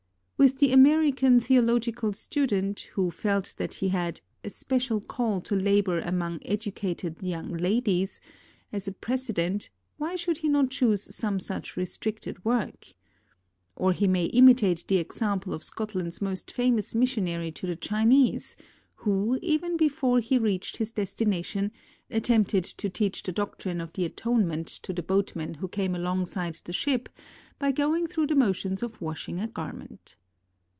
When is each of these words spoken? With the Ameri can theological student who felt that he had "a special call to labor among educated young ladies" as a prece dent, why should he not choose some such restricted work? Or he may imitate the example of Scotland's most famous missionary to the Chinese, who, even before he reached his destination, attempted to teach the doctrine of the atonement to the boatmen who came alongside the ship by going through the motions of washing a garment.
With 0.43 0.57
the 0.57 0.69
Ameri 0.71 1.15
can 1.15 1.39
theological 1.39 2.13
student 2.13 2.79
who 2.93 3.11
felt 3.11 3.53
that 3.59 3.75
he 3.75 3.89
had 3.89 4.21
"a 4.43 4.49
special 4.49 4.99
call 4.99 5.39
to 5.41 5.53
labor 5.55 5.99
among 5.99 6.39
educated 6.43 7.21
young 7.21 7.53
ladies" 7.55 8.19
as 8.73 8.87
a 8.87 8.91
prece 8.91 9.31
dent, 9.35 9.69
why 9.97 10.15
should 10.15 10.39
he 10.39 10.49
not 10.49 10.71
choose 10.71 11.13
some 11.15 11.39
such 11.39 11.77
restricted 11.77 12.43
work? 12.43 12.95
Or 13.75 13.93
he 13.93 14.07
may 14.07 14.25
imitate 14.25 14.83
the 14.87 14.97
example 14.97 15.53
of 15.53 15.61
Scotland's 15.61 16.23
most 16.23 16.49
famous 16.49 16.95
missionary 16.95 17.51
to 17.51 17.67
the 17.67 17.75
Chinese, 17.75 18.55
who, 18.95 19.37
even 19.43 19.77
before 19.77 20.19
he 20.21 20.39
reached 20.39 20.77
his 20.77 20.89
destination, 20.91 21.71
attempted 22.09 22.63
to 22.63 22.89
teach 22.89 23.21
the 23.21 23.31
doctrine 23.31 23.79
of 23.79 23.93
the 23.93 24.05
atonement 24.05 24.69
to 24.69 24.91
the 24.91 25.03
boatmen 25.03 25.53
who 25.53 25.67
came 25.67 25.93
alongside 25.93 26.55
the 26.63 26.73
ship 26.73 27.09
by 27.59 27.71
going 27.71 28.07
through 28.07 28.25
the 28.25 28.33
motions 28.33 28.81
of 28.81 28.99
washing 28.99 29.39
a 29.39 29.45
garment. 29.45 30.15